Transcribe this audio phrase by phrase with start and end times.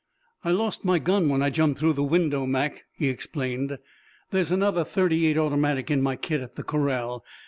[0.43, 3.77] "I lost my gun when I jumped through the window, Mac," he explained.
[4.31, 7.23] "There's another thirty eight automatic in my kit at the corral.